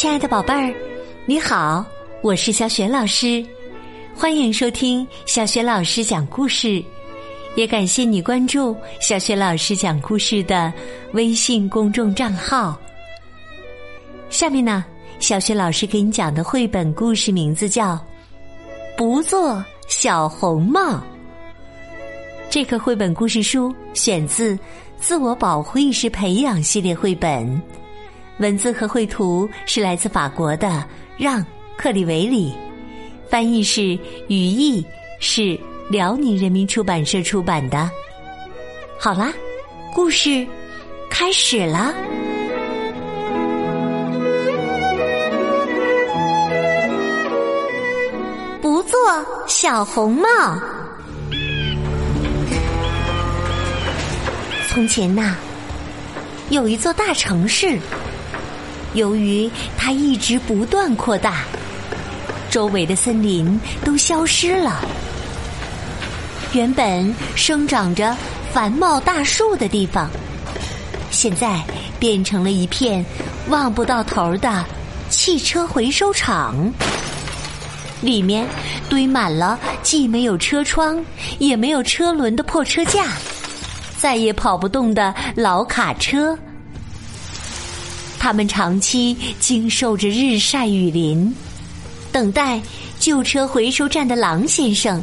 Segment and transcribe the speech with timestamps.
[0.00, 0.74] 亲爱的宝贝儿，
[1.26, 1.84] 你好，
[2.22, 3.44] 我是小雪老师，
[4.14, 6.82] 欢迎收听小雪老师讲故事，
[7.54, 10.72] 也感谢你关注小雪老师讲故事的
[11.12, 12.80] 微信公众账号。
[14.30, 14.86] 下面呢，
[15.18, 17.92] 小雪老师给你讲的绘本故事名字叫
[18.96, 20.94] 《不做小红帽》。
[22.48, 24.56] 这个绘本故事书选自
[24.98, 27.62] 《自我保护意识培养》系列绘本。
[28.40, 30.82] 文字和绘图是来自法国的
[31.18, 31.40] 让·
[31.76, 32.54] 克里维里，
[33.28, 33.82] 翻译是
[34.28, 34.84] 语义，
[35.20, 35.58] 是
[35.90, 37.90] 辽宁人民出版社出版的。
[38.98, 39.30] 好啦，
[39.94, 40.46] 故事
[41.10, 41.94] 开始了。
[48.62, 48.98] 不做
[49.46, 50.28] 小红帽。
[54.68, 55.36] 从前呐，
[56.48, 57.78] 有一座大城市。
[58.94, 61.44] 由于它一直不断扩大，
[62.50, 64.84] 周围的森林都消失了。
[66.52, 68.16] 原本生长着
[68.52, 70.10] 繁茂大树的地方，
[71.10, 71.62] 现在
[71.98, 73.04] 变成了一片
[73.48, 74.64] 望不到头的
[75.08, 76.72] 汽车回收厂。
[78.00, 78.46] 里面
[78.88, 81.04] 堆满了既没有车窗
[81.38, 83.06] 也没有车轮的破车架，
[83.98, 86.36] 再也跑不动的老卡车。
[88.20, 91.34] 他们长期经受着日晒雨淋，
[92.12, 92.60] 等待
[92.98, 95.02] 旧车回收站的狼先生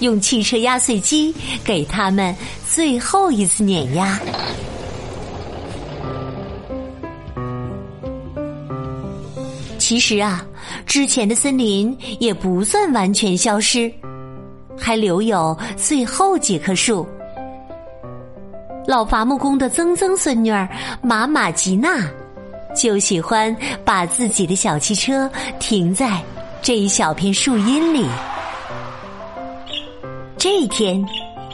[0.00, 2.34] 用汽车压碎机给他们
[2.66, 4.18] 最后一次碾压。
[9.76, 10.42] 其实啊，
[10.86, 13.92] 之前的森林也不算完全消失，
[14.74, 17.06] 还留有最后几棵树。
[18.86, 20.66] 老伐木工的曾曾孙女儿
[21.02, 22.10] 马马吉娜。
[22.74, 26.20] 就喜欢把自己的小汽车停在
[26.60, 28.06] 这一小片树荫里。
[30.36, 31.02] 这一天，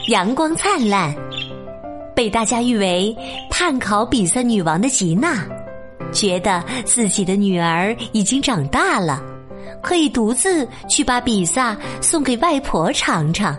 [0.07, 1.15] 阳光灿烂，
[2.15, 3.15] 被大家誉为
[3.49, 5.45] “碳烤比萨女王”的吉娜，
[6.11, 9.21] 觉得自己的女儿已经长大了，
[9.81, 13.55] 可以独自去把比萨送给外婆尝尝。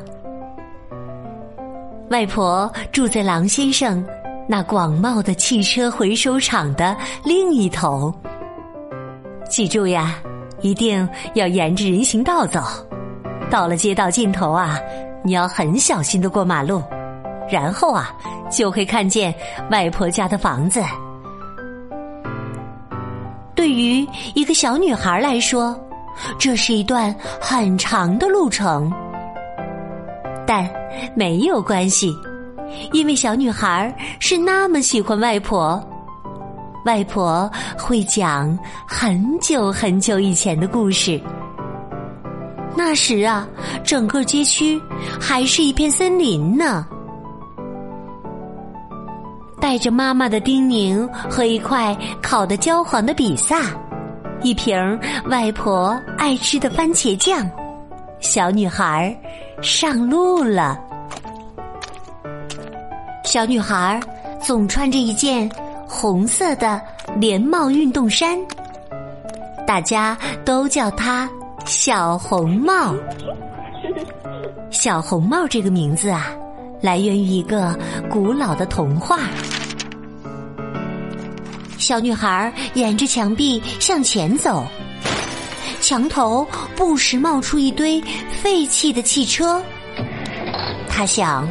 [2.11, 4.05] 外婆住在狼先生。
[4.53, 8.15] 那广袤的汽车回收厂的另一头，
[9.49, 10.17] 记住呀，
[10.61, 12.61] 一定要沿着人行道走。
[13.51, 14.79] 到了街道尽头啊，
[15.25, 16.83] 你要很小心的过马路，
[17.51, 18.15] 然后啊，
[18.51, 19.35] 就会看见
[19.71, 20.83] 外婆家的房子。
[23.55, 25.75] 对于一个小女孩来说，
[26.39, 28.93] 这是一段很长的路程，
[30.47, 30.69] 但
[31.15, 32.13] 没有关系。
[32.93, 35.83] 因为小女孩是那么喜欢外婆，
[36.84, 41.21] 外婆会讲很久很久以前的故事。
[42.75, 43.47] 那时啊，
[43.84, 44.81] 整个街区
[45.21, 46.87] 还是一片森林呢。
[49.61, 53.61] 带着妈妈的叮咛和一块烤的焦黄的比萨，
[54.43, 54.75] 一瓶
[55.27, 57.49] 外婆爱吃的番茄酱，
[58.19, 59.17] 小女孩
[59.61, 60.81] 上路了。
[63.32, 63.98] 小女孩
[64.43, 65.50] 总穿着一件
[65.88, 66.78] 红色的
[67.16, 68.38] 连帽运动衫，
[69.66, 71.26] 大家都叫她
[71.65, 72.94] 小红帽。
[74.71, 76.26] 小红帽这个名字啊，
[76.82, 77.75] 来源于一个
[78.10, 79.21] 古老的童话。
[81.78, 84.62] 小女孩沿着墙壁向前走，
[85.81, 87.98] 墙头不时冒出一堆
[88.42, 89.59] 废弃的汽车，
[90.87, 91.48] 她想。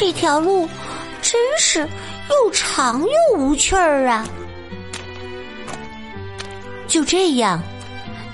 [0.00, 0.68] 这条路
[1.20, 4.24] 真是又长又无趣儿啊！
[6.86, 7.60] 就这样，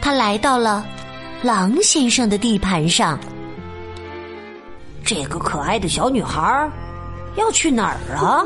[0.02, 0.86] 他来到了
[1.40, 3.18] 狼先生的地盘上。
[5.02, 6.70] 这个可爱的小女孩
[7.36, 8.44] 要去哪儿啊？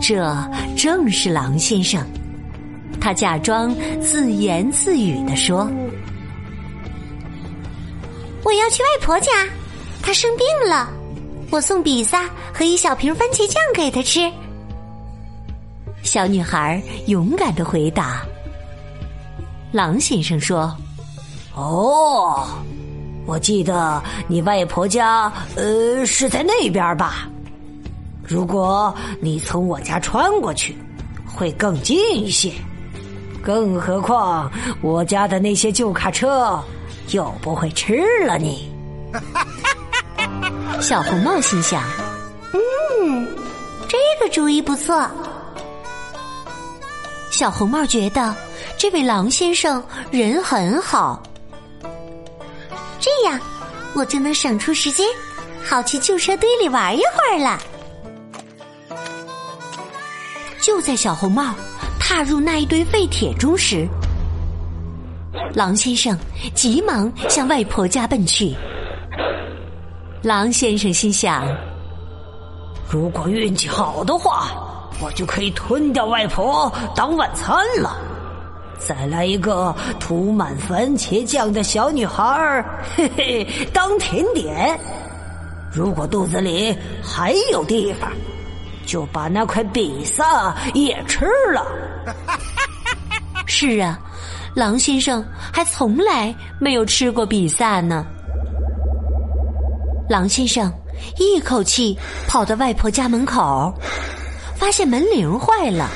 [0.00, 0.32] 这
[0.76, 2.00] 正是狼先生。
[3.00, 5.68] 他假装自言自语的说
[8.44, 9.32] ：“我要去外婆家，
[10.00, 10.88] 她生病了。”
[11.50, 14.30] 我送比萨和一小瓶番茄酱给他吃。
[16.02, 18.22] 小女孩勇敢的回答。
[19.72, 20.74] 狼先生说
[21.54, 22.46] ：“哦，
[23.26, 27.28] 我记得你外婆家呃是在那边吧？
[28.22, 30.76] 如果你从我家穿过去，
[31.26, 32.52] 会更近一些。
[33.42, 34.50] 更何况
[34.82, 36.62] 我家的那些旧卡车
[37.10, 38.70] 又不会吃了你。”
[40.80, 41.82] 小红帽心想
[42.54, 43.28] ：“嗯，
[43.88, 45.08] 这个主意不错。”
[47.30, 48.34] 小红帽觉得
[48.76, 51.22] 这位狼先生人很好，
[52.98, 53.38] 这样
[53.94, 55.06] 我就能省出时间，
[55.64, 57.60] 好去旧车堆里玩一会儿了。
[60.60, 61.54] 就在小红帽
[61.98, 63.86] 踏入那一堆废铁中时，
[65.54, 66.16] 狼先生
[66.54, 68.54] 急忙向外婆家奔去。
[70.22, 71.46] 狼先生心想：
[72.90, 74.50] 如果运气好的话，
[75.00, 77.96] 我就可以吞掉外婆当晚餐了。
[78.78, 82.64] 再来一个涂满番茄酱的小女孩，
[82.96, 84.78] 嘿嘿，当甜点。
[85.72, 88.10] 如果肚子里还有地方，
[88.84, 91.64] 就把那块比萨也吃了。
[93.46, 93.98] 是啊，
[94.54, 98.04] 狼先生还从来没有吃过比萨呢。
[100.08, 100.72] 狼先生
[101.18, 101.96] 一口气
[102.26, 103.72] 跑到外婆家门口，
[104.56, 105.90] 发现门铃坏了。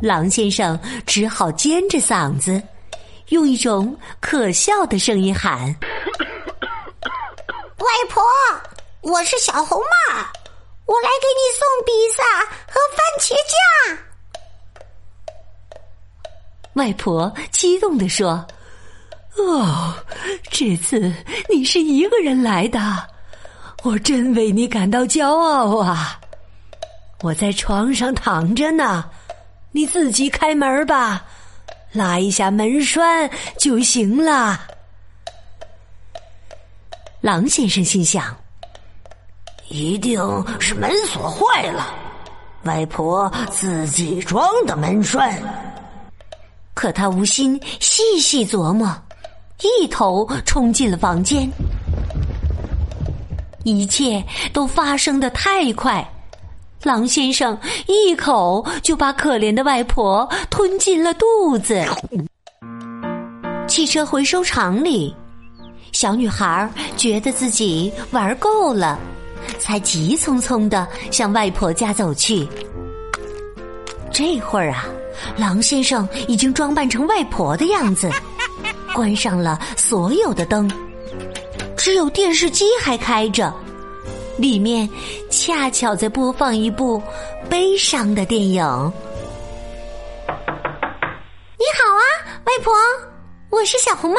[0.00, 2.62] 狼先生只好尖着嗓子，
[3.28, 5.66] 用一种可笑的声音喊
[7.78, 8.22] ：“外婆，
[9.00, 9.86] 我是小红帽，
[10.86, 12.22] 我来给你送披萨
[12.66, 13.98] 和番茄酱。”
[16.74, 18.46] 外婆激动地说。
[19.36, 19.94] 哦，
[20.50, 21.00] 这次
[21.52, 22.80] 你是一个人来的，
[23.82, 26.20] 我真为你感到骄傲啊！
[27.22, 29.04] 我在床上躺着呢，
[29.72, 31.24] 你自己开门吧，
[31.92, 34.60] 拉一下门栓就行了。
[37.20, 38.34] 狼先生心想，
[39.68, 40.20] 一定
[40.60, 41.92] 是门锁坏了，
[42.62, 45.36] 外婆自己装的门栓。
[46.74, 48.96] 可他无心细细琢磨。
[49.62, 51.50] 一头冲进了房间，
[53.64, 54.22] 一切
[54.52, 56.06] 都发生的太快，
[56.82, 61.84] 狼先生一口就把可怜的外婆吞进了肚子。
[63.68, 65.14] 汽车回收厂里，
[65.92, 68.98] 小女孩觉得自己玩够了，
[69.58, 72.48] 才急匆匆的向外婆家走去。
[74.10, 74.86] 这会儿啊，
[75.36, 78.10] 狼先生已经装扮成外婆的样子。
[79.00, 80.70] 关上了所有的灯，
[81.74, 83.50] 只有电视机还开着，
[84.36, 84.86] 里面
[85.30, 87.02] 恰巧在播放一部
[87.48, 88.62] 悲伤的电影。
[91.56, 92.04] 你好啊，
[92.44, 92.74] 外婆，
[93.48, 94.18] 我是小红帽，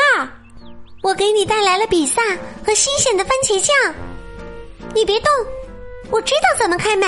[1.04, 2.20] 我给你带来了比萨
[2.66, 3.76] 和新鲜的番茄酱。
[4.96, 5.32] 你别动，
[6.10, 7.08] 我知道怎么开门。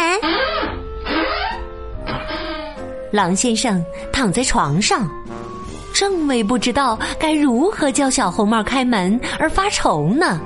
[3.11, 5.09] 狼先生躺在床上。
[5.93, 10.41] 正为不知道该如何教小红帽开门而发愁呢，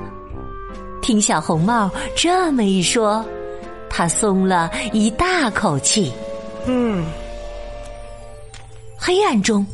[1.00, 3.24] 听小红帽这么一说，
[3.88, 6.12] 他松了一大口气。
[6.66, 7.02] 嗯，
[8.98, 9.66] 黑暗中，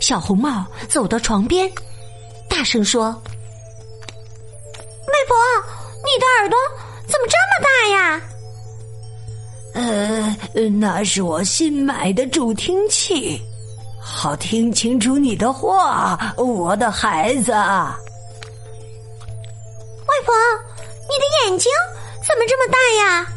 [0.00, 1.70] 小红帽走到床边，
[2.48, 3.04] 大声说
[5.06, 5.36] ：“外婆，
[6.02, 6.58] 你的耳朵
[7.06, 8.20] 怎么这么大呀
[10.54, 13.40] ？”“呃，那是我新买的助听器。”
[14.16, 17.52] 好听清楚你的话，我的孩子。
[17.52, 17.58] 外
[20.24, 20.34] 婆，
[21.02, 21.70] 你的眼睛
[22.26, 23.28] 怎么这么大呀？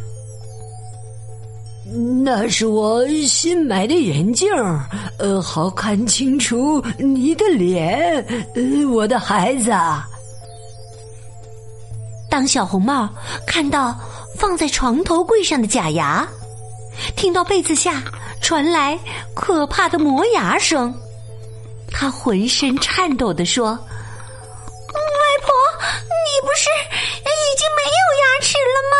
[2.23, 4.47] 那是我新买的眼镜，
[5.17, 8.25] 呃，好看清楚你的脸，
[8.55, 9.73] 呃，我的孩子。
[12.29, 13.09] 当小红帽
[13.45, 13.99] 看到
[14.37, 16.25] 放在床头柜上的假牙，
[17.17, 18.01] 听到被子下。
[18.41, 18.97] 传来
[19.35, 20.93] 可怕的磨牙声，
[21.91, 23.77] 他浑身颤抖的说：“外
[25.43, 25.51] 婆，
[26.09, 26.69] 你不是
[27.23, 28.95] 已经没有牙齿了吗？”“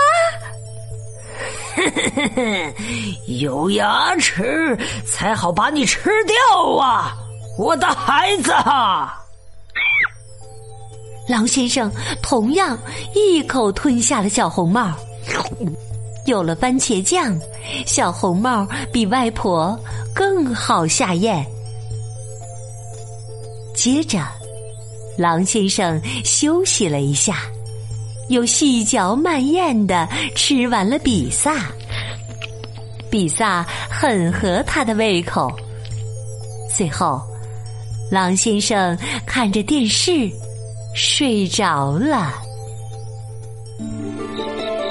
[3.40, 6.36] 有牙齿才好把你吃掉
[6.78, 7.16] 啊，
[7.58, 8.54] 我的孩子！”
[11.28, 11.92] 狼先生
[12.24, 12.78] 同样
[13.14, 14.92] 一口吞下了小红帽。
[16.30, 17.36] 有了番茄酱，
[17.88, 19.78] 小红帽比外婆
[20.14, 21.44] 更好下咽。
[23.74, 24.20] 接着，
[25.18, 27.38] 狼先生休息了一下，
[28.30, 31.56] 又细嚼慢咽的吃完了比萨。
[33.10, 35.52] 比萨很合他的胃口。
[36.78, 37.20] 最后，
[38.12, 38.96] 狼先生
[39.26, 40.30] 看着电视
[40.94, 42.34] 睡着了。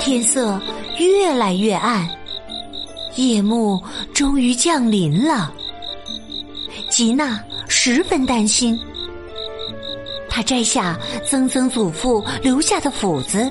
[0.00, 0.60] 天色。
[1.06, 2.08] 越来越暗，
[3.16, 5.52] 夜幕终于降临了。
[6.90, 8.78] 吉娜十分担心，
[10.28, 13.50] 她摘下曾曾祖父留下的斧子，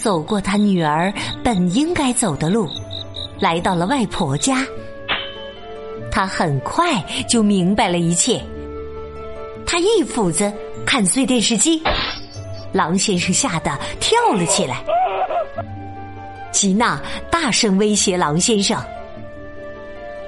[0.00, 1.12] 走过她女儿
[1.42, 2.68] 本应该走的路，
[3.40, 4.64] 来到了外婆家。
[6.10, 8.42] 他很快就明白了一切。
[9.66, 10.50] 他一斧子
[10.86, 11.82] 砍碎电视机，
[12.72, 14.82] 狼先生吓得跳了起来。
[16.56, 16.98] 吉娜
[17.30, 18.82] 大声威胁狼先生：“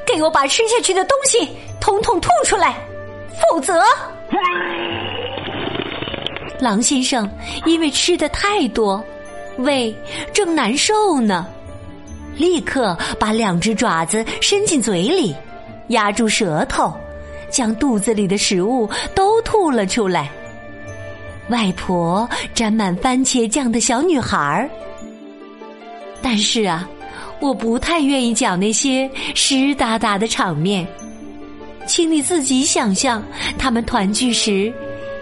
[0.06, 1.48] 给我把吃下去的东西
[1.80, 2.76] 统统吐出来，
[3.40, 3.82] 否则……”
[6.60, 7.26] 狼先生
[7.64, 9.02] 因为吃的太多，
[9.56, 9.96] 胃
[10.30, 11.46] 正难受呢，
[12.36, 15.34] 立刻把两只爪子伸进嘴里，
[15.86, 16.92] 压住舌头，
[17.48, 20.30] 将肚子里的食物都吐了出来。
[21.48, 24.68] 外婆沾满番茄酱的小女孩，
[26.22, 26.88] 但是啊，
[27.40, 30.86] 我不太愿意讲那些湿哒哒的场面，
[31.86, 33.22] 请你自己想象
[33.58, 34.72] 他们团聚时。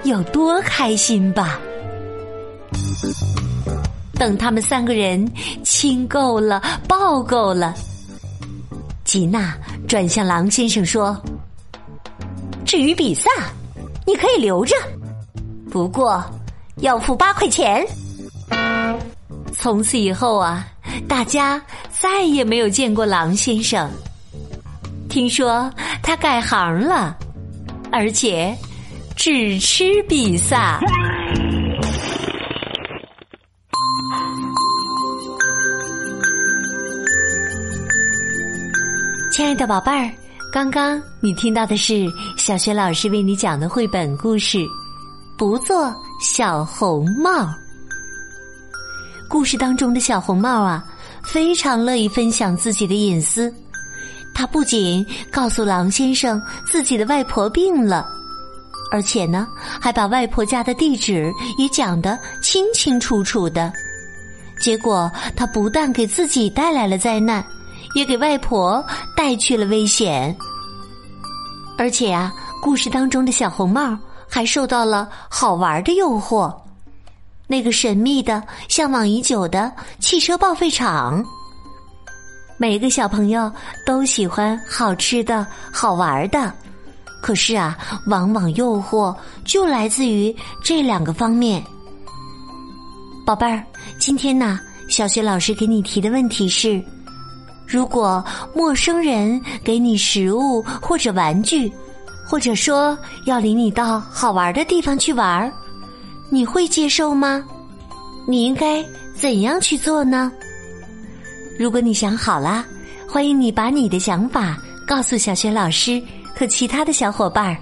[0.04, 1.58] 有多开心吧！
[4.12, 5.28] 等他们三个人
[5.64, 7.74] 亲够了、抱够了，
[9.02, 9.56] 吉娜
[9.88, 11.20] 转向狼先生说
[12.64, 13.28] ：“至于比萨，
[14.06, 14.76] 你可以留着，
[15.72, 16.24] 不过
[16.76, 17.84] 要付八块钱。”
[19.52, 20.68] 从此以后啊，
[21.08, 21.60] 大家
[21.90, 23.90] 再也没有见过狼先生。
[25.08, 25.70] 听说
[26.02, 27.16] 他改行了，
[27.90, 28.56] 而且。
[29.18, 30.78] 只吃比萨。
[39.32, 40.12] 亲爱的宝贝儿，
[40.52, 44.58] 刚刚你听到的是小学老师为你讲的绘本故事
[45.38, 47.30] 《不做小红帽》。
[49.28, 50.84] 故事当中的小红帽啊，
[51.22, 53.52] 非常乐意分享自己的隐私。
[54.34, 58.06] 他不仅告诉狼先生自己的外婆病了。
[58.92, 59.48] 而且呢，
[59.80, 63.72] 还把外婆家的地址也讲得清清楚楚的。
[64.60, 67.44] 结果他不但给自己带来了灾难，
[67.94, 68.84] 也给外婆
[69.16, 70.34] 带去了危险。
[71.76, 76.54] 而且啊，故事当中的小红帽还受到了好玩的诱惑，
[77.46, 81.24] 那个神秘的、向往已久的汽车报废厂。
[82.58, 83.52] 每个小朋友
[83.84, 86.52] 都喜欢好吃的、好玩的。
[87.22, 87.76] 可是啊，
[88.06, 91.62] 往往诱惑就来自于这两个方面。
[93.26, 93.62] 宝贝儿，
[93.98, 96.80] 今天呢，小学老师给你提的问题是：
[97.66, 98.24] 如果
[98.54, 101.72] 陌生人给你食物或者玩具，
[102.24, 105.52] 或者说要领你到好玩的地方去玩儿，
[106.30, 107.44] 你会接受吗？
[108.26, 110.30] 你应该怎样去做呢？
[111.58, 112.64] 如果你想好了，
[113.08, 116.02] 欢迎你把你的想法告诉小学老师。
[116.38, 117.56] 和其他的小伙伴儿，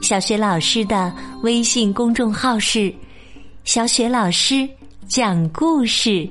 [0.00, 1.12] 小雪老师的
[1.42, 2.94] 微信公众号是
[3.66, 4.68] “小雪老师
[5.08, 6.24] 讲故事”，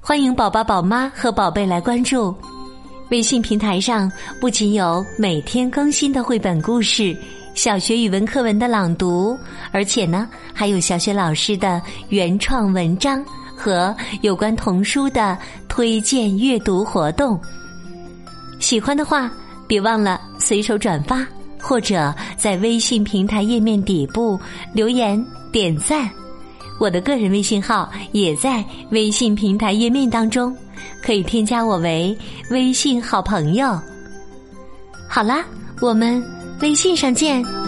[0.00, 2.34] 欢迎宝宝、宝妈和宝贝来关注。
[3.10, 7.14] 微信平台上不仅有每天更新的绘本故事、
[7.58, 9.36] 小学语文课文的朗读，
[9.72, 13.20] 而且呢，还有小雪老师的原创文章
[13.56, 15.36] 和有关童书的
[15.66, 17.36] 推荐阅读活动。
[18.60, 19.28] 喜欢的话。
[19.66, 21.26] 别忘了随手转发，
[21.60, 24.40] 或者在微信平台页面底部
[24.72, 25.22] 留言
[25.52, 26.08] 点赞。
[26.80, 30.56] 我的个人微信号也在微信平台页面当中，
[31.02, 32.16] 可以添加我为
[32.50, 33.78] 微信好朋友。
[35.06, 35.44] 好啦，
[35.82, 36.24] 我们
[36.60, 37.67] 微信上见。